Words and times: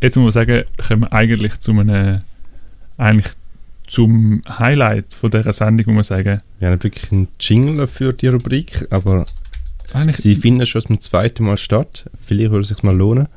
Jetzt 0.00 0.16
muss 0.16 0.34
man 0.34 0.46
sagen, 0.46 0.64
kommen 0.86 1.02
wir 1.02 1.12
eigentlich 1.12 1.60
zu 1.60 1.72
einem, 1.72 2.20
eigentlich 2.96 3.32
zum 3.86 4.42
Highlight 4.48 5.12
von 5.12 5.30
dieser 5.30 5.52
Sendung, 5.52 5.94
muss 5.94 6.10
man 6.10 6.18
sagen. 6.18 6.40
Wir 6.58 6.70
haben 6.70 6.82
wirklich 6.82 7.12
einen 7.12 7.28
Jingle 7.38 7.86
für 7.86 8.12
die 8.12 8.28
Rubrik, 8.28 8.86
aber 8.90 9.26
Eigentlich, 9.92 10.16
sie 10.16 10.34
finden 10.34 10.66
schon 10.66 10.82
zum 10.82 11.00
zweiten 11.00 11.44
Mal 11.44 11.58
statt. 11.58 12.08
Vielleicht 12.20 12.50
würde 12.50 12.62
es 12.62 12.68
sich 12.68 12.82
mal 12.82 12.96
lohnen. 12.96 13.28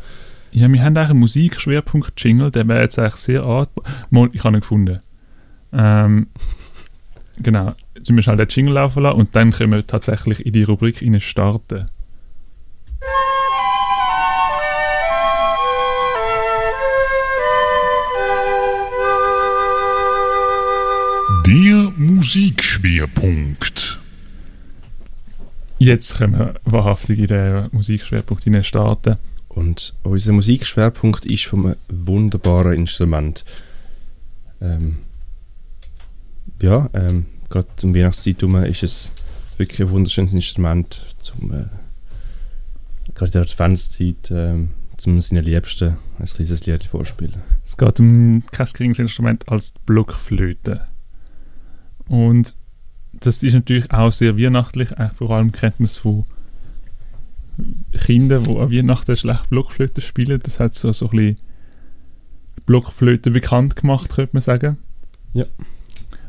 ja, 0.51 0.71
wir 0.71 0.81
haben 0.81 0.96
eigentlich 0.96 1.09
einen 1.09 1.20
Musikschwerpunkt-Jingle, 1.20 2.51
der 2.51 2.67
wäre 2.67 2.81
jetzt 2.81 2.97
eigentlich 2.97 3.15
sehr 3.15 3.44
art. 3.44 3.69
Ich 4.31 4.44
habe 4.44 4.58
ihn 4.58 4.62
gefunden. 4.62 4.99
Ähm, 5.74 6.28
genau. 7.37 7.76
Jetzt 7.96 8.10
müssen 8.10 8.15
wir 8.15 8.24
schnell 8.24 8.37
den 8.37 8.47
Jingle 8.49 8.74
laufen 8.76 9.03
lassen 9.03 9.17
und 9.17 9.35
dann 9.35 9.51
können 9.51 9.74
wir 9.74 9.85
tatsächlich 9.85 10.46
in 10.46 10.53
die 10.53 10.63
Rubrik 10.63 11.01
rein 11.01 11.19
starten. 11.19 11.87
Der 21.47 21.93
Musikschwerpunkt. 21.95 23.99
Jetzt 25.77 26.17
können 26.17 26.38
wir 26.38 26.55
wahrhaftig 26.65 27.19
in 27.19 27.27
den 27.27 27.69
Musikschwerpunkt 27.71 28.43
hinein 28.43 28.65
starten. 28.65 29.15
Und 29.47 29.95
unser 30.03 30.33
Musikschwerpunkt 30.33 31.25
ist 31.25 31.45
von 31.45 31.67
einem 31.67 31.75
wunderbaren 31.88 32.73
Instrument. 32.73 33.45
Ähm, 34.59 34.97
ja, 36.61 36.89
ähm, 36.93 37.27
gerade 37.49 37.69
um 37.81 37.95
Weihnachtszeit 37.95 38.41
herum 38.41 38.61
ist 38.66 38.83
es 38.83 39.13
wirklich 39.55 39.79
ein 39.79 39.91
wunderschönes 39.91 40.33
Instrument, 40.33 41.02
zum, 41.19 41.53
äh, 41.53 41.67
gerade 43.16 43.27
in 43.27 43.31
der 43.31 43.41
Adventszeit, 43.43 44.31
ähm, 44.31 44.71
zum 44.97 45.21
seinen 45.21 45.45
Liebsten 45.45 45.95
ein 46.19 46.25
kleines 46.25 46.66
Lied 46.66 46.83
vorspielen. 46.83 47.35
Es 47.63 47.77
geht 47.77 48.02
um 48.02 48.43
kein 48.52 48.67
geringes 48.73 48.99
Instrument 48.99 49.47
als 49.47 49.71
die 49.71 49.79
Blockflöte. 49.85 50.89
Und 52.08 52.55
das 53.13 53.44
ist 53.44 53.53
natürlich 53.53 53.91
auch 53.91 54.11
sehr 54.11 54.38
weihnachtlich. 54.38 54.89
Vor 55.16 55.31
allem 55.31 55.52
kennt 55.52 55.80
man 55.80 55.86
es 55.86 55.97
von 55.97 56.25
Kindern, 57.94 58.44
die 58.44 58.58
an 58.58 58.72
Weihnachten 58.72 59.17
schlecht 59.17 59.50
Blockflöte 59.50 60.02
spielen. 60.02 60.39
Das 60.44 60.59
hat 60.59 60.75
so, 60.75 60.91
so 60.91 61.09
ein 61.09 61.11
bisschen 61.11 61.35
Blockflöte 62.66 63.31
bekannt 63.31 63.75
gemacht, 63.75 64.09
könnte 64.09 64.31
man 64.33 64.44
sagen. 64.44 64.78
Ja. 65.33 65.45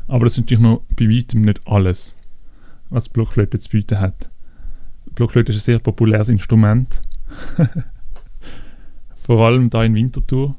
Aber 0.07 0.25
das 0.25 0.33
ist 0.33 0.39
natürlich 0.39 0.63
noch 0.63 0.83
bei 0.95 1.05
weitem 1.05 1.41
nicht 1.41 1.61
alles, 1.65 2.15
was 2.89 3.09
Blockflöte 3.09 3.59
zu 3.59 3.69
bieten 3.69 3.99
hat. 3.99 4.29
Blockflöte 5.13 5.51
ist 5.51 5.59
ein 5.59 5.65
sehr 5.65 5.79
populäres 5.79 6.29
Instrument. 6.29 7.01
Vor 9.23 9.45
allem 9.45 9.69
da 9.69 9.83
in 9.83 9.93
Winterthur. 9.93 10.55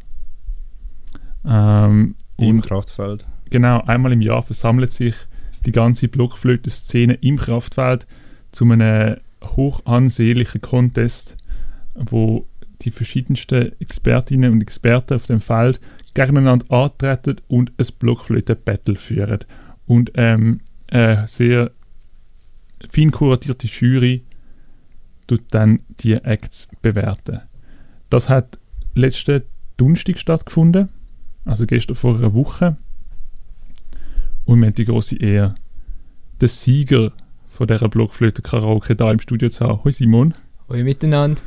Ähm, 1.45 2.15
Im 2.37 2.61
Kraftfeld. 2.61 3.25
Genau 3.51 3.83
einmal 3.83 4.13
im 4.13 4.23
Jahr 4.23 4.43
versammelt 4.43 4.93
sich 4.93 5.15
die 5.67 5.73
ganze 5.73 6.09
Blockflöte-Szene 6.09 7.15
im 7.15 7.37
Kraftfeld 7.37 8.07
zu 8.53 8.65
einem 8.65 9.17
hoch 9.45 9.85
ansehnlichen 9.85 10.61
Contest, 10.61 11.37
wo 11.95 12.47
die 12.83 12.91
verschiedensten 12.91 13.73
Expertinnen 13.81 14.53
und 14.53 14.63
Experten 14.63 15.15
auf 15.15 15.27
dem 15.27 15.41
Feld 15.41 15.81
gegeneinander 16.15 16.71
antreten 16.71 17.37
und 17.49 17.73
ein 17.79 17.87
Blockflöte-Battle 17.99 18.97
führen. 18.97 19.41
Und 19.87 20.13
ähm, 20.15 20.61
eine 20.89 21.27
sehr 21.29 21.73
fein 22.89 23.11
kuratierte 23.11 23.67
Jury 23.67 24.25
tut 25.27 25.43
dann 25.51 25.81
die 26.01 26.15
Acts 26.15 26.69
bewerten. 26.83 27.43
Das 28.09 28.29
hat 28.29 28.59
letzten 28.95 29.43
Donnerstag 29.77 30.19
stattgefunden, 30.19 30.89
also 31.45 31.67
gestern 31.67 31.97
vor 31.97 32.17
einer 32.17 32.35
Woche. 32.35 32.77
Und 34.45 34.61
wir 34.61 34.67
haben 34.67 34.75
die 34.75 34.85
große 34.85 35.17
Ehre, 35.17 35.55
den 36.41 36.49
Sieger 36.49 37.13
von 37.49 37.67
dieser 37.67 37.89
Blockflöte-Karaoke 37.89 38.97
da 38.97 39.11
im 39.11 39.21
Studio 39.21 39.49
zu 39.49 39.67
haben. 39.67 39.85
Hoi 39.85 39.93
Simon, 39.93 40.35
Hallo 40.69 40.83
miteinander. 40.85 41.41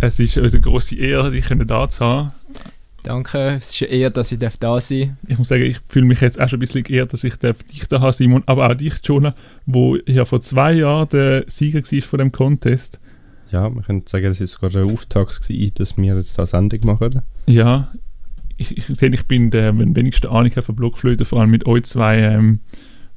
es 0.00 0.18
ist 0.20 0.36
unsere 0.38 0.62
große 0.62 0.96
Ehre, 0.96 1.30
dich 1.30 1.46
da 1.48 1.88
zu 1.88 2.04
haben. 2.04 2.30
Danke, 3.02 3.38
es 3.58 3.70
ist 3.70 3.82
eine 3.82 3.90
Ehre, 3.92 4.10
dass 4.12 4.32
ich 4.32 4.38
darf 4.38 4.56
da 4.56 4.80
sein 4.80 5.18
Ich 5.28 5.36
muss 5.36 5.48
sagen, 5.48 5.62
ich 5.64 5.78
fühle 5.88 6.06
mich 6.06 6.22
jetzt 6.22 6.40
auch 6.40 6.48
schon 6.48 6.56
ein 6.56 6.60
bisschen 6.60 6.84
geehrt, 6.84 7.12
dass 7.12 7.22
ich 7.22 7.36
darf 7.36 7.62
dich 7.62 7.86
da 7.86 8.00
habe, 8.00 8.12
Simon, 8.12 8.42
aber 8.46 8.70
auch 8.70 8.74
dich, 8.74 8.94
Jonah, 9.04 9.34
wo 9.66 9.96
ja 10.06 10.24
vor 10.24 10.40
zwei 10.40 10.72
Jahren 10.72 11.08
der 11.10 11.44
Sieger 11.46 11.82
war 11.82 12.00
von 12.02 12.18
dem 12.18 12.32
Contest. 12.32 12.98
Ja, 13.50 13.68
man 13.68 13.84
könnte 13.84 14.10
sagen, 14.10 14.24
das 14.24 14.40
war 14.40 14.46
sogar 14.46 14.70
der 14.70 14.86
Auftakt, 14.86 15.42
gewesen, 15.42 15.72
dass 15.74 15.96
wir 15.98 16.16
jetzt 16.16 16.38
da 16.38 16.46
Sendung 16.46 16.80
machen. 16.84 17.20
Ja, 17.46 17.92
ich, 18.56 18.76
ich 18.78 18.86
sehe, 18.86 19.10
ich 19.10 19.26
bin 19.26 19.50
der, 19.50 19.76
wenn 19.78 19.94
wenigste 19.96 20.30
Ahnung 20.30 20.50
von 20.52 20.76
Blockflöte, 20.76 21.24
vor 21.24 21.40
allem 21.40 21.50
mit 21.50 21.66
euch 21.66 21.84
zwei 21.84 22.18
ähm, 22.18 22.60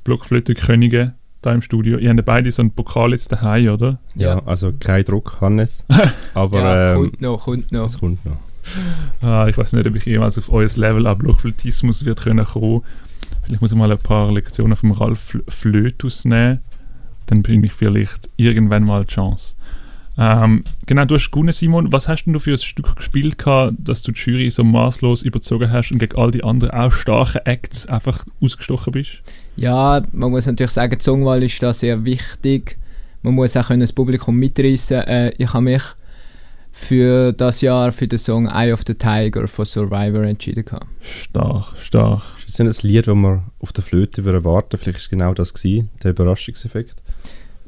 Blockflötenkönigen 0.03 1.13
da 1.41 1.53
im 1.53 1.61
Studio. 1.61 1.97
Ihr 1.97 2.09
habt 2.09 2.17
ja 2.19 2.23
beide 2.25 2.51
so 2.51 2.61
einen 2.61 2.71
Pokal 2.71 3.11
jetzt 3.11 3.31
daheim, 3.31 3.69
oder? 3.69 3.99
Ja, 4.15 4.35
Ja. 4.37 4.43
also 4.45 4.73
kein 4.79 5.03
Druck, 5.05 5.37
Hannes. 5.41 5.83
Aber 6.33 6.59
ja, 6.59 6.93
ähm, 6.93 7.01
kommt 7.01 7.21
noch, 7.21 7.43
kommt 7.45 7.71
noch. 7.71 7.85
es 7.85 7.99
kommt 7.99 8.25
noch. 8.25 8.37
Ah, 9.21 9.47
ich 9.47 9.57
weiß 9.57 9.73
nicht, 9.73 9.87
ob 9.87 9.95
ich 9.95 10.05
jemals 10.05 10.37
auf 10.37 10.51
euer 10.51 10.67
Level 10.75 11.05
an 11.07 11.17
Blockflötismus 11.17 12.03
wird 12.05 12.21
können 12.21 12.43
kommen. 12.45 12.81
Vielleicht 13.43 13.61
muss 13.61 13.71
ich 13.71 13.77
mal 13.77 13.91
ein 13.91 13.97
paar 13.97 14.31
Lektionen 14.33 14.75
vom 14.75 14.91
Ralf 14.91 15.33
Fl- 15.35 15.49
Flötus 15.51 16.25
nehmen. 16.25 16.59
Dann 17.27 17.43
bringe 17.43 17.65
ich 17.67 17.73
vielleicht 17.73 18.29
irgendwann 18.35 18.83
mal 18.83 19.05
die 19.05 19.13
Chance. 19.13 19.55
Ähm, 20.19 20.63
genau, 20.85 21.05
du 21.05 21.15
hast 21.15 21.29
gewonnen, 21.29 21.53
Simon. 21.53 21.91
Was 21.91 22.07
hast 22.07 22.25
denn 22.25 22.33
du 22.33 22.39
für 22.39 22.51
ein 22.51 22.57
Stück 22.57 22.95
gespielt, 22.95 23.37
gehabt, 23.37 23.75
dass 23.77 24.01
du 24.01 24.11
die 24.11 24.19
Jury 24.19 24.49
so 24.49 24.63
maßlos 24.63 25.21
überzogen 25.21 25.71
hast 25.71 25.91
und 25.91 25.99
gegen 25.99 26.17
all 26.17 26.31
die 26.31 26.43
anderen 26.43 26.71
auch 26.71 26.91
starken 26.91 27.45
Acts 27.45 27.85
einfach 27.85 28.25
ausgestochen 28.41 28.93
bist? 28.93 29.21
Ja, 29.55 30.03
man 30.11 30.31
muss 30.31 30.47
natürlich 30.47 30.71
sagen, 30.71 30.97
die 30.97 31.03
Songwahl 31.03 31.43
ist 31.43 31.61
da 31.61 31.71
sehr 31.71 32.03
wichtig. 32.03 32.77
Man 33.21 33.35
muss 33.35 33.55
auch 33.57 33.67
können 33.67 33.81
das 33.81 33.93
Publikum 33.93 34.37
mitreißen. 34.37 35.01
Äh, 35.01 35.33
ich 35.37 35.53
habe 35.53 35.63
mich 35.63 35.83
für 36.71 37.33
das 37.33 37.61
Jahr 37.61 37.91
für 37.91 38.07
den 38.07 38.19
Song 38.19 38.47
Eye 38.47 38.71
of 38.71 38.83
the 38.85 38.93
Tiger 38.93 39.47
von 39.47 39.65
Survivor 39.65 40.23
entschieden. 40.23 40.63
gehabt. 40.63 40.85
Stark, 41.01 41.73
stark. 41.79 42.21
Ist 42.45 42.59
das 42.59 42.83
ein 42.83 42.87
Lied, 42.87 43.07
das 43.07 43.15
wir 43.15 43.43
auf 43.59 43.73
der 43.73 43.83
Flöte 43.83 44.25
würden 44.25 44.43
warten? 44.43 44.77
Vielleicht 44.77 44.99
ist 44.99 45.05
es 45.05 45.09
genau 45.09 45.33
das 45.33 45.53
gewesen, 45.53 45.89
der 46.03 46.11
Überraschungseffekt. 46.11 46.95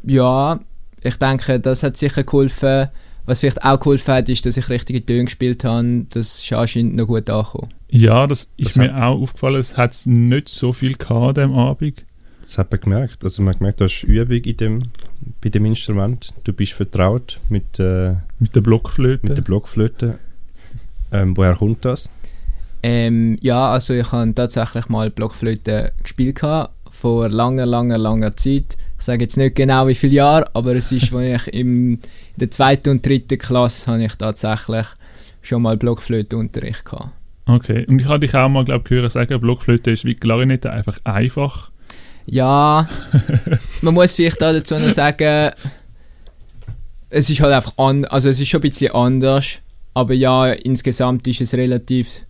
Ja, 0.04 0.60
ich 1.04 1.16
denke, 1.18 1.60
das 1.60 1.84
hat 1.84 1.98
sicher 1.98 2.24
geholfen. 2.24 2.88
Was 3.26 3.42
vielleicht 3.42 3.64
auch 3.64 3.80
geholfen 3.80 4.14
hat, 4.14 4.30
ist, 4.30 4.46
dass 4.46 4.58
ich 4.58 4.70
richtige 4.70 5.06
Töne 5.06 5.26
gespielt 5.26 5.64
habe. 5.64 6.06
Das 6.10 6.42
ist 6.42 6.52
anscheinend 6.54 6.96
noch 6.96 7.06
gut 7.08 7.30
angekommen. 7.30 7.70
Ja, 7.90 8.26
das 8.26 8.48
ist 8.58 8.70
Das 8.70 8.76
mir 8.78 8.96
auch 8.96 9.22
aufgefallen. 9.22 9.58
Es 9.60 9.78
hat 9.78 9.96
nicht 10.06 10.50
so 10.50 10.74
viel 10.74 10.96
gehabt 10.96 11.38
an 11.38 11.50
diesem 11.50 11.54
Abend. 11.54 12.04
Das 12.42 12.58
hat 12.58 12.72
man 12.72 12.82
gemerkt. 12.82 13.24
Also 13.24 13.44
man 13.44 13.54
hat 13.54 13.60
gemerkt, 13.60 13.80
du 13.82 13.84
hast 13.86 14.04
Übung 14.04 14.38
in 14.38 14.58
dem, 14.58 14.84
bei 15.42 15.50
dem 15.50 15.66
Instrument. 15.66 16.34
Du 16.44 16.54
bist 16.54 16.74
vertraut 16.74 17.40
mit, 17.50 17.80
äh, 17.80 18.16
Mit 18.40 18.56
der 18.56 18.62
Blockflöte. 18.62 19.28
mit 19.28 19.38
der 19.38 19.44
Blockflöte. 19.44 20.18
Ähm, 21.12 21.38
woher 21.38 21.56
kommt 21.56 21.86
das? 21.86 22.10
Ähm, 22.82 23.38
ja, 23.42 23.72
also 23.72 23.94
ich 23.94 24.12
habe 24.12 24.34
tatsächlich 24.34 24.88
mal 24.90 25.10
Blockflöte 25.12 25.92
gespielt 26.02 26.38
gehabt, 26.38 26.74
vor 26.90 27.30
langer, 27.30 27.66
langer, 27.66 27.98
langer 27.98 28.36
Zeit. 28.38 28.78
Ich 29.00 29.06
sage 29.06 29.24
jetzt 29.24 29.38
nicht 29.38 29.56
genau 29.56 29.88
wie 29.88 29.96
viele 29.96 30.16
Jahre, 30.16 30.54
aber 30.54 30.76
es 30.76 30.92
ist, 30.92 31.14
als 31.14 31.48
ich 31.48 31.54
im, 31.54 31.94
in 31.94 32.00
der 32.36 32.52
zweiten 32.52 32.90
und 32.90 33.06
dritten 33.06 33.38
Klasse 33.38 33.88
habe 33.88 34.04
ich 34.04 34.14
tatsächlich 34.16 34.86
schon 35.42 35.62
mal 35.62 35.78
Blockflöteunterricht 35.78 36.84
gehabt. 36.84 37.10
Okay, 37.46 37.86
und 37.88 38.00
ich 38.00 38.08
habe 38.08 38.20
dich 38.20 38.36
auch 38.36 38.50
mal, 38.50 38.66
glaube 38.66 38.84
ich, 38.86 38.92
hören 38.92 39.10
sagen, 39.10 39.40
Blockflöte 39.40 39.92
ist 39.92 40.06
wie 40.06 40.16
Klarinette 40.16 40.72
einfach 40.72 40.98
einfach. 41.06 41.72
Ja, 42.26 42.88
man 43.82 43.94
muss 43.94 44.14
vielleicht 44.16 44.44
auch 44.44 44.52
dazu 44.52 44.76
noch 44.78 44.90
sagen, 44.90 45.54
es 47.10 47.30
ist 47.30 47.42
halt 47.42 47.54
einfach 47.54 47.78
an, 47.78 48.06
also 48.06 48.30
es 48.30 48.40
ist 48.40 48.50
schon 48.50 48.60
ein 48.60 48.70
bisschen 48.70 48.94
anders, 48.94 49.60
aber 49.94 50.14
ja, 50.14 50.52
insgesamt 50.52 51.26
ist 51.28 51.42
es 51.42 51.54
relativ, 51.54 52.26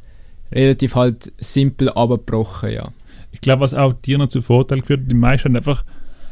relativ 0.51 0.95
halt 0.95 1.33
simpel 1.39 1.89
abgebrochen, 1.89 2.71
ja. 2.71 2.93
Ich 3.31 3.41
glaube, 3.41 3.61
was 3.61 3.73
auch 3.73 3.93
dir 3.93 4.17
noch 4.17 4.29
zu 4.29 4.41
Vorteil 4.41 4.81
geführt 4.81 5.01
hat, 5.01 5.11
die 5.11 5.15
meisten 5.15 5.49
haben 5.49 5.55
einfach, 5.57 5.83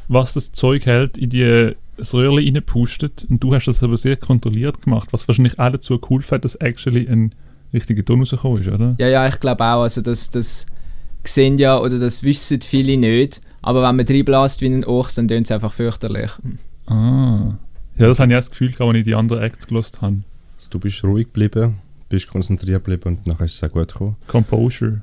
was 0.08 0.34
das 0.34 0.52
Zeug 0.52 0.86
hält, 0.86 1.18
in 1.18 1.30
die 1.30 1.76
das 1.98 2.14
Röhrchen 2.14 2.56
reinpustet 2.56 3.26
und 3.30 3.44
du 3.44 3.54
hast 3.54 3.66
das 3.66 3.82
aber 3.82 3.98
sehr 3.98 4.18
kontrolliert 4.18 4.82
gemacht, 4.84 5.10
was 5.12 5.28
wahrscheinlich 5.28 5.60
auch 5.60 5.72
dazu 5.72 6.00
geholfen 6.00 6.36
hat, 6.36 6.46
dass 6.46 6.56
actually 6.56 7.08
ein 7.08 7.34
richtiger 7.74 8.06
Ton 8.06 8.20
rausgekommen 8.20 8.62
ist, 8.62 8.68
oder? 8.68 8.96
Ja, 9.00 9.08
ja, 9.08 9.28
ich 9.28 9.40
glaube 9.40 9.64
auch, 9.64 9.82
also 9.82 10.02
das, 10.02 10.30
das 10.30 10.68
sehen 11.24 11.58
ja 11.58 11.80
oder 11.80 12.00
das 12.00 12.24
wissen 12.24 12.62
viele 12.62 12.98
nicht, 12.98 13.42
aber 13.62 13.82
wenn 13.82 13.96
man 13.96 14.06
reinbläst 14.06 14.62
wie 14.62 14.68
ein 14.68 14.86
Ochs, 14.86 15.16
dann 15.16 15.28
tönt 15.28 15.48
es 15.48 15.52
einfach 15.52 15.74
fürchterlich. 15.74 16.32
Ah. 16.86 17.58
Ja, 17.98 18.08
das 18.08 18.20
habe 18.20 18.32
ich 18.32 18.36
auch 18.36 18.42
das 18.42 18.52
Gefühl, 18.52 18.72
gehabt, 18.72 18.90
als 18.90 18.98
ich 19.00 19.04
die 19.04 19.16
anderen 19.16 19.42
Acts 19.42 19.68
gelost 19.68 20.02
habe. 20.02 20.18
Also 20.56 20.70
du 20.70 20.80
bist 20.80 21.04
ruhig 21.04 21.26
geblieben, 21.28 21.80
bist 22.10 22.30
konzentriert 22.30 22.84
geblieben 22.84 23.18
und 23.18 23.28
nachher 23.28 23.46
ist 23.46 23.56
es 23.56 23.64
auch 23.64 23.74
gut 23.74 23.92
gekommen. 23.92 24.16
Composure. 24.28 25.02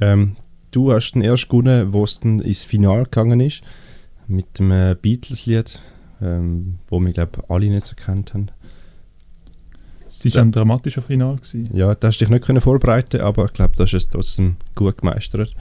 Ähm, 0.00 0.36
du 0.72 0.92
hast 0.92 1.12
den 1.12 1.22
erst 1.22 1.48
gewonnen, 1.48 1.92
wo 1.92 2.02
es 2.04 2.18
dann 2.20 2.40
ins 2.40 2.64
Finale 2.64 3.04
gegangen 3.04 3.40
ist. 3.40 3.62
Mit 4.26 4.58
dem 4.58 4.70
äh, 4.72 4.96
Beatles-Lied, 5.00 5.80
ähm, 6.20 6.78
wo 6.88 6.98
wir, 7.00 7.12
glaube 7.12 7.44
alle 7.48 7.68
nicht 7.70 7.86
so 7.86 7.94
kennt 7.94 8.34
haben. 8.34 8.48
Es 10.06 10.24
war 10.24 10.32
Ja. 10.32 10.42
ein 10.42 10.52
dramatischer 10.52 11.02
Final. 11.02 11.36
Gewesen. 11.36 11.70
Ja, 11.72 11.94
da 11.94 12.08
hast 12.08 12.18
du 12.20 12.24
dich 12.24 12.30
nicht 12.30 12.44
können 12.44 12.60
vorbereiten 12.60 13.20
aber 13.20 13.46
ich 13.46 13.52
glaube, 13.52 13.74
du 13.76 13.82
hast 13.82 13.94
es 13.94 14.08
trotzdem 14.08 14.56
gut 14.74 14.98
gemeistert. 14.98 15.54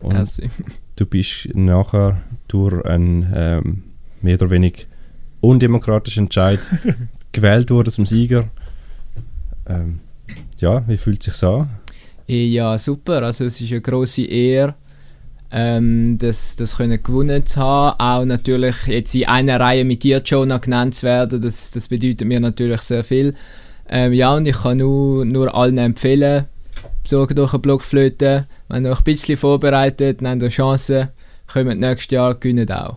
Und 0.00 0.12
Merci. 0.12 0.50
du 0.96 1.06
bist 1.06 1.48
nachher 1.54 2.20
durch 2.48 2.84
einen 2.84 3.32
ähm, 3.34 3.82
mehr 4.20 4.34
oder 4.34 4.50
weniger 4.50 4.82
undemokratischen 5.40 6.24
Entscheid 6.24 6.60
gewählt 7.32 7.70
worden 7.70 7.90
zum 7.90 8.04
Sieger. 8.04 8.48
Ähm, 9.66 10.00
ja, 10.58 10.86
wie 10.86 10.96
fühlt 10.98 11.26
es 11.26 11.38
sich 11.38 11.48
an? 11.48 11.68
Ja, 12.26 12.76
super. 12.76 13.22
Also 13.22 13.44
es 13.44 13.60
ist 13.60 13.70
eine 13.70 13.80
grosse 13.80 14.22
Ehre, 14.22 14.74
ähm, 15.52 16.18
das, 16.18 16.56
das 16.56 16.76
können 16.76 17.02
gewonnen 17.02 17.46
zu 17.46 17.60
haben. 17.60 18.00
Auch 18.00 18.24
natürlich 18.24 18.74
jetzt 18.86 19.14
in 19.14 19.26
einer 19.26 19.60
Reihe 19.60 19.84
mit 19.84 20.02
dir, 20.02 20.22
Jonah, 20.24 20.58
genannt 20.58 20.96
zu 20.96 21.06
werden, 21.06 21.40
das, 21.40 21.70
das 21.70 21.88
bedeutet 21.88 22.26
mir 22.26 22.40
natürlich 22.40 22.80
sehr 22.80 23.04
viel. 23.04 23.34
Ähm, 23.88 24.12
ja, 24.12 24.34
und 24.34 24.46
ich 24.46 24.56
kann 24.56 24.78
nur, 24.78 25.24
nur 25.24 25.54
allen 25.54 25.78
empfehlen, 25.78 26.46
besorgt 27.04 27.38
euch 27.38 27.52
eine 27.52 27.58
Blockflöte. 27.60 28.46
Wenn 28.68 28.84
ihr 28.84 28.90
euch 28.90 28.98
ein 28.98 29.04
bisschen 29.04 29.36
vorbereitet, 29.36 30.20
nehmt 30.20 30.42
ihr 30.42 30.48
Chancen, 30.48 31.08
kommt 31.46 31.78
nächstes 31.78 32.10
Jahr, 32.10 32.34
gewinnt 32.34 32.72
auch. 32.72 32.96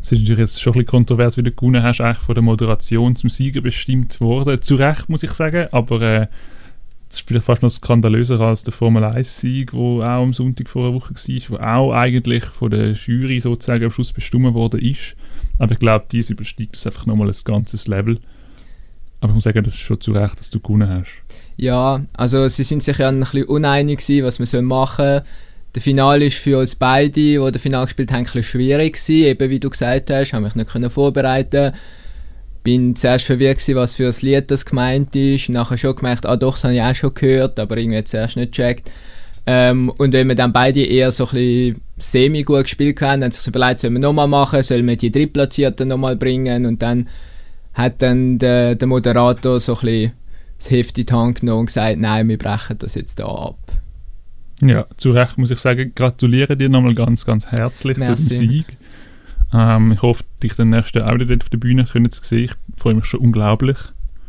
Es 0.00 0.12
ist 0.12 0.20
natürlich 0.20 0.38
jetzt 0.38 0.60
schon 0.60 0.72
ein 0.72 0.74
bisschen 0.74 0.90
kontrovers, 0.90 1.36
wie 1.38 1.42
du 1.42 1.50
gewonnen 1.50 1.82
hast, 1.82 2.00
eigentlich 2.00 2.18
von 2.18 2.34
der 2.34 2.42
Moderation 2.42 3.16
zum 3.16 3.30
Sieger 3.30 3.62
bestimmt 3.62 4.20
worden. 4.20 4.60
Zu 4.60 4.76
Recht, 4.76 5.08
muss 5.08 5.22
ich 5.22 5.30
sagen, 5.30 5.66
aber 5.72 6.02
äh, 6.02 6.26
das 7.08 7.22
ist 7.22 7.44
fast 7.44 7.62
noch 7.62 7.70
skandalöser 7.70 8.40
als 8.40 8.64
der 8.64 8.72
Formel 8.72 9.04
1-Sieg, 9.04 9.70
der 9.72 9.80
auch 9.80 10.22
am 10.22 10.32
Sonntag 10.32 10.68
vor 10.68 10.84
einer 10.86 10.94
Woche 10.94 11.14
war, 11.14 11.58
der 11.58 11.76
auch 11.76 11.92
eigentlich 11.92 12.44
von 12.44 12.70
der 12.70 12.92
Jury 12.92 13.40
sozusagen 13.40 13.84
am 13.84 13.90
Schluss 13.90 14.12
bestimmt 14.12 14.54
worden 14.54 14.80
ist. 14.80 15.16
Aber 15.58 15.72
ich 15.72 15.78
glaube, 15.78 16.06
dies 16.12 16.30
übersteigt 16.30 16.74
das 16.74 16.86
einfach 16.86 17.06
nochmal 17.06 17.28
ein 17.28 17.36
ganzes 17.44 17.88
Level. 17.88 18.18
Aber 19.20 19.30
ich 19.30 19.34
muss 19.34 19.44
sagen, 19.44 19.64
das 19.64 19.74
ist 19.74 19.80
schon 19.80 20.00
zu 20.00 20.12
Recht, 20.12 20.38
dass 20.38 20.50
du 20.50 20.60
gewonnen 20.60 20.88
hast. 20.88 21.10
Ja, 21.56 22.04
also 22.12 22.46
sie 22.48 22.62
sind 22.62 22.82
sich 22.82 22.98
ja 22.98 23.08
ein 23.08 23.20
bisschen 23.20 23.44
uneinig 23.44 23.98
gewesen, 23.98 24.24
was 24.24 24.52
man 24.52 24.64
machen 24.64 25.04
soll. 25.04 25.22
Der 25.74 25.82
Finale 25.82 26.26
ist 26.26 26.38
für 26.38 26.58
uns 26.58 26.74
beide, 26.74 27.12
die 27.12 27.36
das 27.36 27.60
Finale 27.60 27.86
gespielt 27.86 28.12
haben, 28.12 28.18
ein 28.18 28.24
bisschen 28.24 28.42
schwierig 28.42 28.94
gewesen. 28.94 29.26
Eben 29.26 29.50
wie 29.50 29.60
du 29.60 29.70
gesagt 29.70 30.10
hast, 30.10 30.32
habe 30.32 30.44
mich 30.44 30.54
nicht 30.54 30.70
können 30.70 30.90
vorbereiten. 30.90 31.72
Bin 32.68 32.94
zuerst 32.96 33.24
verwirrt 33.24 33.60
gewesen, 33.60 33.76
was 33.76 33.94
für 33.94 34.08
ein 34.08 34.14
Lied 34.20 34.50
das 34.50 34.66
gemeint 34.66 35.16
ist. 35.16 35.48
Nachher 35.48 35.78
schon 35.78 35.96
gemerkt, 35.96 36.26
ah 36.26 36.36
doch, 36.36 36.52
das 36.52 36.64
habe 36.64 36.74
ich 36.74 36.82
auch 36.82 36.94
schon 36.94 37.14
gehört, 37.14 37.58
aber 37.58 37.78
irgendwie 37.78 38.04
zuerst 38.04 38.36
nicht 38.36 38.52
gecheckt. 38.52 38.90
Ähm, 39.46 39.88
und 39.96 40.12
wenn 40.12 40.28
wir 40.28 40.34
dann 40.34 40.52
beide 40.52 40.84
eher 40.84 41.10
so 41.10 41.24
ein 41.24 41.30
bisschen 41.30 41.80
semi-gut 41.96 42.64
gespielt 42.64 43.00
haben, 43.00 43.24
haben 43.24 43.30
sie 43.30 43.38
sich 43.38 43.48
überlegt, 43.48 43.80
sollen 43.80 43.94
wir 43.94 44.00
nochmal 44.00 44.28
machen, 44.28 44.62
sollen 44.62 44.86
wir 44.86 44.96
die 44.96 45.10
Drittplatzierten 45.10 45.88
nochmal 45.88 46.16
bringen 46.16 46.66
und 46.66 46.82
dann 46.82 47.08
hat 47.72 48.02
dann 48.02 48.36
der, 48.36 48.74
der 48.74 48.86
Moderator 48.86 49.58
so 49.58 49.72
ein 49.72 49.80
bisschen 49.80 50.12
das 50.58 50.70
Heft 50.70 50.98
in 50.98 51.06
die 51.06 51.14
Hand 51.14 51.40
genommen 51.40 51.60
und 51.60 51.66
gesagt, 51.66 51.96
nein, 51.98 52.28
wir 52.28 52.36
brechen 52.36 52.76
das 52.80 52.96
jetzt 52.96 53.18
da 53.18 53.28
ab. 53.28 53.56
Ja, 54.60 54.86
zu 54.98 55.12
Recht 55.12 55.38
muss 55.38 55.50
ich 55.50 55.58
sagen, 55.58 55.92
gratuliere 55.94 56.54
dir 56.54 56.68
nochmal 56.68 56.94
ganz, 56.94 57.24
ganz 57.24 57.46
herzlich 57.46 57.96
Merci. 57.96 58.24
zu 58.24 58.28
dem 58.28 58.50
Sieg. 58.50 58.66
Ähm, 59.52 59.92
ich 59.92 60.02
hoffe, 60.02 60.24
dich 60.42 60.54
dann 60.54 60.70
nächsten 60.70 61.02
auch 61.02 61.14
wieder 61.14 61.26
dort 61.26 61.42
auf 61.44 61.48
der 61.50 61.58
Bühne 61.58 61.84
können 61.84 62.10
zu 62.10 62.22
sehen. 62.22 62.50
Ich 62.74 62.80
freue 62.80 62.94
mich 62.94 63.06
schon 63.06 63.20
unglaublich. 63.20 63.76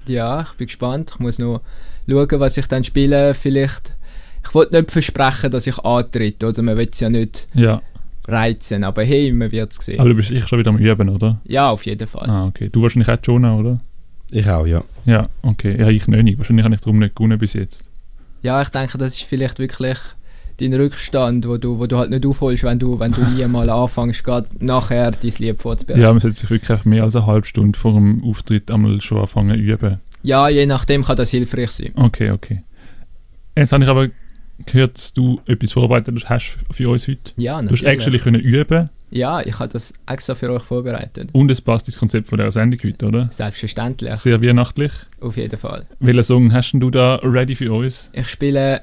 Ja, 0.07 0.41
ich 0.41 0.53
bin 0.53 0.67
gespannt. 0.67 1.11
Ich 1.13 1.19
muss 1.19 1.39
noch 1.39 1.61
schauen, 2.07 2.39
was 2.39 2.57
ich 2.57 2.67
dann 2.67 2.83
spiele. 2.83 3.33
Vielleicht, 3.33 3.95
ich 4.47 4.53
wollte 4.55 4.75
nicht 4.75 4.91
versprechen, 4.91 5.51
dass 5.51 5.67
ich 5.67 5.77
antritt, 5.79 6.43
oder? 6.43 6.61
Man 6.61 6.77
will 6.77 6.89
es 6.91 6.99
ja 6.99 7.09
nicht 7.09 7.47
Ja, 7.53 7.81
reizen, 8.27 8.83
aber 8.83 9.03
hey, 9.03 9.31
man 9.33 9.51
wird 9.51 9.71
es 9.73 9.85
sehen. 9.85 9.99
aber 9.99 10.09
du 10.09 10.15
bist 10.15 10.29
sicher 10.29 10.47
schon 10.47 10.59
wieder 10.59 10.69
am 10.69 10.77
Üben, 10.77 11.09
oder? 11.09 11.39
Ja, 11.43 11.69
auf 11.69 11.85
jeden 11.85 12.07
Fall. 12.07 12.29
Ah, 12.29 12.45
okay. 12.45 12.69
Du 12.71 12.81
wahrscheinlich 12.81 13.09
auch 13.09 13.17
Jonah, 13.21 13.55
oder? 13.55 13.79
Ich 14.31 14.47
auch, 14.49 14.65
ja. 14.67 14.83
Ja, 15.05 15.27
okay. 15.41 15.75
Ja, 15.79 15.89
ich 15.89 16.07
nicht. 16.07 16.37
Wahrscheinlich 16.37 16.63
habe 16.63 16.75
ich 16.75 16.81
darum 16.81 16.99
nicht 16.99 17.15
gewonnen 17.15 17.37
bis 17.39 17.53
jetzt. 17.53 17.83
Ja, 18.41 18.61
ich 18.61 18.69
denke, 18.69 18.97
das 18.97 19.15
ist 19.15 19.23
vielleicht 19.23 19.59
wirklich 19.59 19.97
dein 20.61 20.73
Rückstand, 20.73 21.47
wo 21.47 21.57
du, 21.57 21.79
wo 21.79 21.87
du 21.87 21.97
halt 21.97 22.09
nicht 22.09 22.25
aufholst, 22.25 22.63
wenn 22.63 22.79
du, 22.79 22.99
wenn 22.99 23.11
du 23.11 23.21
nie 23.23 23.45
mal 23.45 23.69
anfängst, 23.69 24.23
gerade 24.23 24.47
nachher 24.59 25.11
dein 25.11 25.31
Lied 25.39 25.61
vorzubereiten. 25.61 26.01
Ja, 26.01 26.11
man 26.11 26.19
sollte 26.19 26.49
wirklich 26.49 26.85
mehr 26.85 27.03
als 27.03 27.15
eine 27.15 27.25
halbe 27.25 27.45
Stunde 27.47 27.77
vor 27.77 27.93
dem 27.93 28.23
Auftritt 28.23 28.69
einmal 28.71 28.99
schon 29.01 29.19
anfangen 29.19 29.55
zu 29.55 29.61
üben. 29.61 29.99
Ja, 30.23 30.49
je 30.49 30.65
nachdem 30.65 31.03
kann 31.03 31.15
das 31.15 31.29
hilfreich 31.31 31.71
sein. 31.71 31.91
Okay, 31.95 32.31
okay. 32.31 32.63
Jetzt 33.55 33.71
habe 33.71 33.83
ich 33.83 33.89
aber 33.89 34.07
gehört, 34.65 34.95
dass 34.97 35.13
du 35.13 35.39
etwas 35.45 35.71
vorbereitet 35.71 36.29
hast 36.29 36.57
für 36.71 36.89
uns 36.89 37.07
heute. 37.07 37.31
Ja, 37.37 37.61
Du 37.61 37.69
hast 37.69 37.81
natürlich. 37.81 37.85
actually 37.93 38.19
können 38.19 38.41
üben 38.41 38.89
Ja, 39.11 39.39
ich 39.41 39.57
habe 39.57 39.69
das 39.71 39.93
extra 40.05 40.35
für 40.35 40.51
euch 40.51 40.63
vorbereitet. 40.63 41.29
und 41.31 41.49
es 41.49 41.61
passt 41.61 41.87
ins 41.87 41.97
Konzept 41.97 42.27
von 42.27 42.37
dieser 42.37 42.51
Sendung 42.51 42.79
heute, 42.83 43.05
oder? 43.05 43.27
Selbstverständlich, 43.31 44.13
Sehr 44.15 44.41
weihnachtlich. 44.41 44.91
auf 45.21 45.37
jeden 45.37 45.57
Fall. 45.57 45.85
Welchen 46.01 46.23
Song 46.23 46.53
hast 46.53 46.73
denn 46.73 46.81
du 46.81 46.89
da 46.91 47.15
ready 47.23 47.55
für 47.55 47.71
uns? 47.71 48.09
Ich 48.13 48.27
spiele 48.27 48.81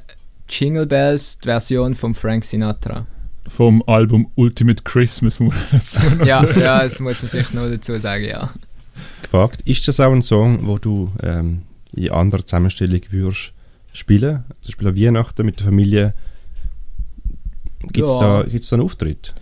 Jingle 0.49 0.87
Bells, 0.87 1.39
die 1.39 1.47
Version 1.47 1.95
von 1.95 2.15
Frank 2.15 2.45
Sinatra. 2.45 3.07
Vom 3.49 3.83
Album 3.87 4.31
Ultimate 4.35 4.83
Christmas, 4.83 5.39
muss 5.41 5.55
man 5.55 5.65
dazu 5.71 6.01
noch 6.17 6.27
Ja, 6.27 6.41
sagen. 6.41 6.61
ja, 6.61 6.83
das 6.83 7.01
muss 7.01 7.23
man 7.23 7.31
vielleicht 7.31 7.55
noch 7.55 7.69
dazu 7.69 7.99
sagen, 7.99 8.25
ja. 8.25 8.51
Gefragt, 9.23 9.63
ist 9.63 9.87
das 9.89 10.01
auch 10.01 10.13
ein 10.13 10.23
Song, 10.23 10.67
wo 10.67 10.79
du 10.79 11.11
ähm, 11.23 11.63
in 11.95 12.11
anderer 12.11 12.45
Zusammenstellung 12.45 13.01
würdest 13.11 13.53
spielen? 13.93 14.45
Zum 14.61 14.73
Beispiel 14.73 14.89
an 14.89 14.97
Weihnachten 14.97 15.47
mit 15.47 15.59
der 15.59 15.67
Familie. 15.67 16.15
Gibt 17.93 18.09
es 18.09 18.15
Ja. 18.15 18.43
da, 18.43 18.49
gibt's 18.49 18.69
da 18.69 18.77
einen 18.77 18.85
Auftritt? 18.85 19.33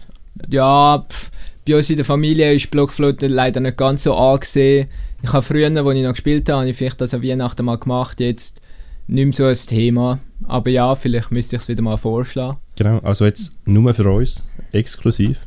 Ja, 0.51 1.05
pff, 1.09 1.31
bei 1.67 1.77
uns 1.77 1.89
in 1.89 1.97
der 1.97 2.05
Familie 2.05 2.53
ist 2.53 2.71
Blockflöte 2.71 3.27
leider 3.27 3.61
nicht 3.61 3.77
ganz 3.77 4.03
so 4.03 4.15
angesehen. 4.17 4.89
Ich 5.23 5.33
habe 5.33 5.43
früher, 5.43 5.67
als 5.69 5.97
ich 5.97 6.03
noch 6.05 6.11
gespielt 6.13 6.49
habe, 6.51 6.59
habe 6.61 6.71
ich 6.71 6.77
vielleicht 6.77 7.01
das 7.01 7.15
an 7.15 7.23
Weihnachten 7.23 7.65
mal 7.65 7.79
gemacht, 7.79 8.21
jetzt 8.21 8.61
nicht 9.07 9.25
mehr 9.25 9.33
so 9.33 9.45
ein 9.47 9.69
Thema. 9.69 10.19
Aber 10.47 10.71
ja, 10.71 10.95
vielleicht 10.95 11.31
müsste 11.31 11.57
ich 11.57 11.63
es 11.63 11.69
wieder 11.69 11.83
mal 11.83 11.97
vorschlagen. 11.97 12.59
Genau, 12.77 12.99
also 12.99 13.25
jetzt 13.25 13.53
nur 13.67 13.95
für 13.95 14.11
uns, 14.11 14.45
exklusiv. 14.73 15.39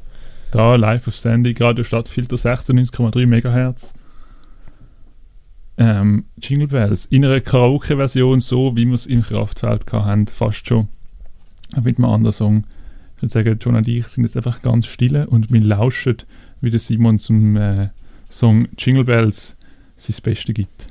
Da 0.52 0.76
live 0.76 1.08
auf 1.08 1.18
Sendung, 1.18 1.56
Radio 1.58 1.84
Stadtfilter 1.84 2.38
96,3 2.38 3.26
MHz. 3.26 3.94
Ähm, 5.80 6.26
Jingle 6.42 6.68
Bells 6.68 7.06
in 7.06 7.24
einer 7.24 7.42
Karaoke-Version, 7.42 8.40
so 8.40 8.76
wie 8.76 8.86
wir 8.86 8.96
es 8.96 9.06
im 9.06 9.22
Kraftfeld 9.22 9.92
hatten, 9.92 10.28
fast 10.28 10.68
schon. 10.68 10.88
Auch 11.76 11.84
Mit 11.84 11.98
einem 11.98 12.06
anderen 12.06 12.34
Song. 12.34 12.66
Ich 13.18 13.24
würde 13.24 13.32
sagen, 13.32 13.60
John 13.60 13.76
und 13.76 13.88
ich 13.88 14.08
sind 14.08 14.24
jetzt 14.24 14.38
einfach 14.38 14.62
ganz 14.62 14.88
stille 14.88 15.28
und 15.28 15.52
wir 15.52 15.62
lauschen, 15.62 16.18
wie 16.62 16.70
der 16.70 16.80
Simon 16.80 17.20
zum 17.20 17.56
äh, 17.58 17.90
Song 18.30 18.68
Jingle 18.78 19.04
Bells 19.04 19.56
sein 19.96 20.16
Bestes 20.24 20.56
gibt. 20.56 20.90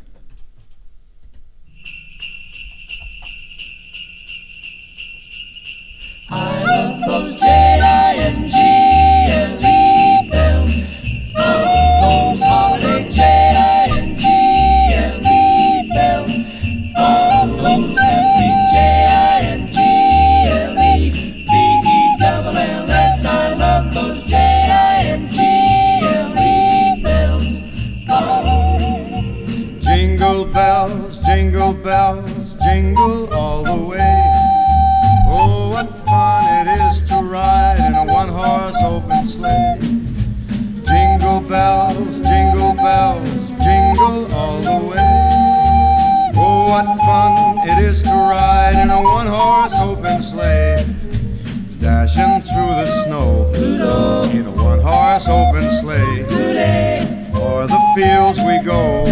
We 58.41 58.59
go, 58.63 59.06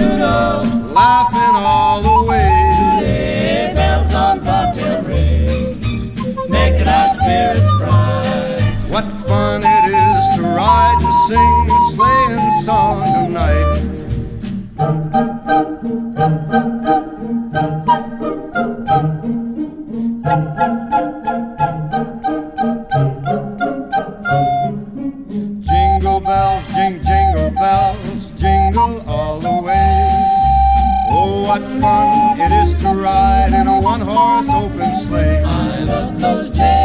what 31.61 31.81
fun 31.81 32.41
it 32.41 32.53
is 32.67 32.75
to 32.75 32.89
ride 32.89 33.53
in 33.53 33.69
a 33.69 33.81
one 33.81 34.01
horse 34.01 34.49
open 34.49 34.97
sleigh. 34.97 35.45
I 35.45 35.85
love 35.85 36.21
those 36.21 36.51
J-I-N-G-L-E 36.51 36.84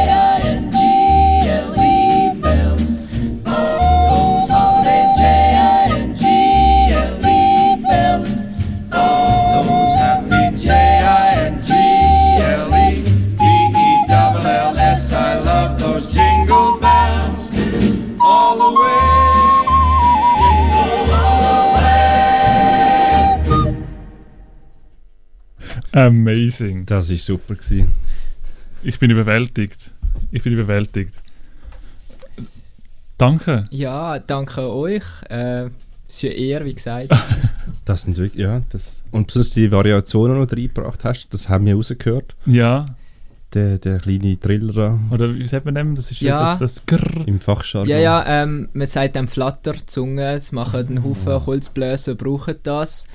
Amazing. 26.00 26.86
Das 26.86 27.10
war 27.10 27.18
super. 27.18 27.56
Gewesen. 27.56 27.91
Ich 28.84 29.00
bin 29.00 29.12
überwältigt. 29.12 29.91
Ich 30.32 30.44
bin 30.44 30.53
überwältigt. 30.53 31.13
Danke. 33.18 33.65
Ja, 33.70 34.20
danke 34.20 34.62
euch. 34.72 35.03
Äh, 35.29 35.65
es 36.08 36.15
ist 36.15 36.24
eine 36.25 36.34
Ehre, 36.34 36.65
wie 36.65 36.74
gesagt. 36.75 37.10
Das 37.86 38.03
sind 38.03 38.18
wirklich, 38.20 38.44
ja. 38.44 38.62
Das, 38.70 39.03
und 39.10 39.25
besonders 39.27 39.50
die 39.51 39.72
Variationen, 39.72 40.39
die 40.41 40.48
du 40.48 40.62
reingebracht 40.62 41.03
hast, 41.03 41.34
das 41.34 41.50
haben 41.50 41.65
wir 41.65 41.74
rausgehört. 41.74 42.36
Ja. 42.46 42.86
Der, 43.56 43.79
der 43.79 43.98
kleine 43.98 44.39
Triller 44.39 44.74
da 44.74 45.00
Oder 45.12 45.34
wie 45.34 45.48
sagt 45.48 45.65
man 45.65 45.74
dem? 45.74 45.96
Das 45.96 46.12
ist 46.12 46.22
Ja. 46.22 46.56
das, 46.56 46.60
das 46.60 46.86
Grrr. 46.86 47.27
im 47.27 47.39
Fachjargon. 47.39 47.89
ja, 47.89 47.98
ja, 47.98 48.24
ähm, 48.44 48.70
man 48.74 48.86
sagt 48.86 49.15
dann 49.15 49.27
Flatterzunge. 49.27 50.34
Es 50.34 50.51
machen 50.51 50.88
einen 50.88 51.03
Haufen 51.03 51.48
Holzbläser, 51.48 52.13
brauchen 52.13 52.58
das. 52.62 53.06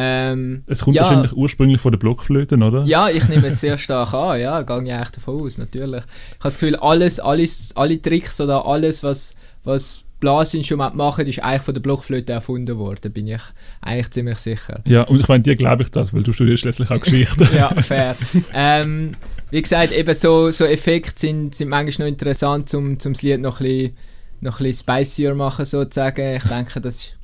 Ähm, 0.00 0.62
Es 0.68 0.82
kommt 0.82 0.94
ja, 0.94 1.02
wahrscheinlich 1.02 1.32
ursprünglich 1.32 1.80
von 1.80 1.90
den 1.90 1.98
Blockflöten, 1.98 2.62
oder? 2.62 2.84
Ja, 2.84 3.10
ich 3.10 3.28
nehme 3.28 3.46
es 3.48 3.60
sehr 3.60 3.76
stark 3.78 4.14
an, 4.14 4.40
ja, 4.40 4.62
gehe 4.62 4.84
ich 4.84 4.92
eigentlich 4.92 5.10
davon 5.10 5.42
aus, 5.42 5.58
natürlich. 5.58 6.04
Ich 6.04 6.34
habe 6.34 6.44
das 6.44 6.54
Gefühl, 6.54 6.76
alles, 6.76 7.18
alles, 7.18 7.72
alle 7.74 8.00
Tricks 8.00 8.40
oder 8.40 8.64
alles, 8.64 9.02
was, 9.02 9.34
was 9.64 10.04
Blasinstrumente 10.20 10.96
machen, 10.96 11.26
ist 11.26 11.40
eigentlich 11.40 11.62
von 11.62 11.74
der 11.74 11.80
Blockflöte 11.80 12.32
erfunden 12.32 12.78
worden, 12.78 13.12
bin 13.12 13.26
ich 13.26 13.42
eigentlich 13.80 14.10
ziemlich 14.10 14.38
sicher. 14.38 14.80
Ja, 14.84 15.02
und 15.02 15.18
ich 15.18 15.26
meine, 15.26 15.42
dir 15.42 15.56
glaube 15.56 15.82
ich 15.82 15.90
das, 15.90 16.14
weil 16.14 16.22
du 16.22 16.32
studierst 16.32 16.62
schließlich 16.62 16.90
auch 16.92 17.00
Geschichte. 17.00 17.48
ja, 17.54 17.68
fair. 17.70 18.14
ähm, 18.54 19.12
wie 19.50 19.62
gesagt, 19.62 19.92
eben 19.92 20.14
so, 20.14 20.52
so 20.52 20.64
Effekte 20.64 21.18
sind, 21.18 21.56
sind 21.56 21.70
manchmal 21.70 22.06
noch 22.06 22.12
interessant, 22.12 22.72
um, 22.74 22.90
um 22.90 22.98
das 22.98 23.22
Lied 23.22 23.40
noch 23.40 23.60
ein 23.60 23.66
bisschen, 23.66 23.96
noch 24.42 24.60
ein 24.60 24.64
bisschen 24.64 24.86
spicier 24.96 25.34
machen, 25.34 25.64
sozusagen. 25.64 26.36
Ich 26.36 26.44
denke, 26.44 26.80
das 26.80 26.94
ist 26.94 27.16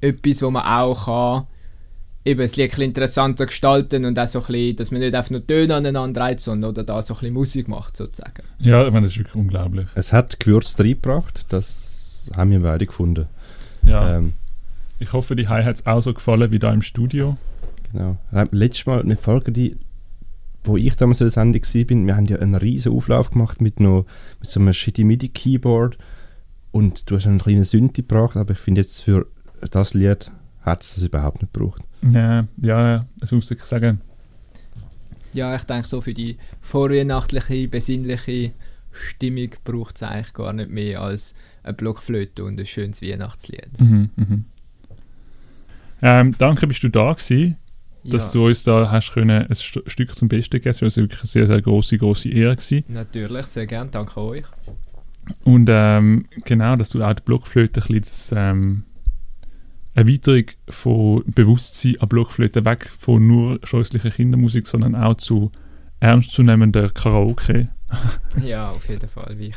etwas, 0.00 0.42
wo 0.42 0.50
man 0.50 0.64
auch 0.64 1.04
kann, 1.04 1.46
eben 2.28 2.40
das 2.40 2.56
Lied 2.56 2.66
ein 2.66 2.68
bisschen 2.70 2.84
interessanter 2.84 3.46
gestalten 3.46 4.04
und 4.04 4.18
auch 4.18 4.26
so 4.26 4.40
ein 4.40 4.46
bisschen, 4.46 4.76
dass 4.76 4.90
man 4.90 5.00
nicht 5.00 5.14
einfach 5.14 5.30
nur 5.30 5.46
Töne 5.46 5.74
aneinander 5.74 6.20
reiht, 6.20 6.40
sondern 6.40 6.70
oder 6.70 6.84
da 6.84 7.00
so 7.02 7.14
ein 7.14 7.20
bisschen 7.20 7.34
Musik 7.34 7.68
macht, 7.68 7.96
sozusagen. 7.96 8.42
ja, 8.58 8.86
ich 8.86 8.92
meine, 8.92 9.06
das 9.06 9.12
ist 9.12 9.18
wirklich 9.18 9.34
unglaublich. 9.34 9.86
Es 9.94 10.12
hat 10.12 10.38
Gewürz 10.40 10.78
reingebracht, 10.78 11.46
das 11.48 12.30
haben 12.36 12.50
wir 12.50 12.60
beide 12.60 12.86
gefunden. 12.86 13.26
Ja. 13.82 14.16
Ähm, 14.18 14.34
Ich 15.00 15.12
hoffe, 15.12 15.36
die 15.36 15.48
Hai 15.48 15.62
hat 15.64 15.76
es 15.76 15.86
auch 15.86 16.00
so 16.00 16.12
gefallen 16.12 16.50
wie 16.50 16.58
da 16.58 16.72
im 16.72 16.82
Studio. 16.82 17.36
genau. 17.92 18.16
Ähm, 18.32 18.46
Letztes 18.50 18.86
Mal, 18.86 19.00
eine 19.00 19.16
Folge, 19.16 19.52
die, 19.52 19.76
wo 20.64 20.76
ich 20.76 20.96
damals 20.96 21.20
in 21.20 21.26
der 21.26 21.32
Sendung 21.32 21.62
war, 21.62 22.06
wir 22.06 22.16
haben 22.16 22.26
ja 22.26 22.38
einen 22.38 22.54
riesen 22.56 22.92
Auflauf 22.92 23.30
gemacht 23.30 23.60
mit, 23.60 23.80
noch, 23.80 24.04
mit 24.40 24.50
so 24.50 24.60
einem 24.60 24.72
shitty 24.72 25.04
MIDI-Keyboard 25.04 25.96
und 26.72 27.10
du 27.10 27.16
hast 27.16 27.26
einen 27.26 27.38
kleinen 27.38 27.64
Synthi 27.64 28.02
gebracht, 28.02 28.36
aber 28.36 28.52
ich 28.52 28.58
finde 28.58 28.82
jetzt 28.82 29.00
für 29.02 29.26
das 29.70 29.94
Lied 29.94 30.30
hat 30.68 30.82
es 30.82 30.94
das 30.94 31.04
überhaupt 31.04 31.42
nicht 31.42 31.52
gebraucht. 31.52 31.82
Ja, 32.02 32.46
ja, 32.58 33.06
das 33.18 33.32
muss 33.32 33.50
ich 33.50 33.60
sagen. 33.62 34.00
Ja, 35.34 35.54
ich 35.54 35.64
denke, 35.64 35.86
so 35.86 36.00
für 36.00 36.14
die 36.14 36.38
vorweihnachtliche, 36.60 37.68
besinnliche 37.68 38.52
Stimmung 38.92 39.50
braucht 39.64 39.96
es 39.96 40.02
eigentlich 40.02 40.32
gar 40.32 40.52
nicht 40.52 40.70
mehr 40.70 41.02
als 41.02 41.34
eine 41.62 41.74
Blockflöte 41.74 42.44
und 42.44 42.58
ein 42.58 42.66
schönes 42.66 43.02
Weihnachtslied. 43.02 43.78
Mhm, 43.78 44.10
mhm. 44.16 44.44
Ähm, 46.00 46.34
danke, 46.38 46.66
bist 46.66 46.82
du 46.82 46.88
da 46.88 47.12
gewesen, 47.12 47.56
dass 48.04 48.32
ja, 48.32 48.40
du 48.40 48.46
uns 48.46 48.64
da 48.64 48.90
hast 48.90 49.12
können 49.12 49.46
ein 49.46 49.54
St 49.54 49.82
Stück 49.86 50.14
zum 50.14 50.28
Besten 50.28 50.60
geben. 50.60 50.70
Es 50.70 50.80
war 50.80 51.02
wirklich 51.02 51.20
eine 51.20 51.26
sehr, 51.26 51.46
sehr 51.46 51.60
große, 51.60 51.98
große 51.98 52.28
Ehre 52.28 52.56
gewesen. 52.56 52.84
Natürlich, 52.88 53.46
sehr 53.46 53.66
gern, 53.66 53.90
danke 53.90 54.20
euch. 54.20 54.44
Und 55.44 55.68
ähm, 55.70 56.26
genau, 56.44 56.76
dass 56.76 56.90
du 56.90 57.02
auch 57.02 57.12
die 57.12 57.22
Blockflöte 57.22 57.80
ein 57.80 57.86
bisschen 57.86 58.00
das, 58.00 58.34
ähm, 58.34 58.84
Erweiterung 59.98 60.44
von 60.68 61.24
Bewusstsein 61.26 61.96
an 62.00 62.08
Blockflöte 62.08 62.64
weg 62.64 62.88
von 62.98 63.26
nur 63.26 63.58
scheußlicher 63.64 64.10
Kindermusik, 64.10 64.68
sondern 64.68 64.94
auch 64.94 65.16
zu 65.16 65.50
ernstzunehmender 65.98 66.90
Karaoke. 66.90 67.68
Ja, 68.44 68.70
auf 68.70 68.88
jeden 68.88 69.08
Fall 69.08 69.36
wichtig. 69.38 69.56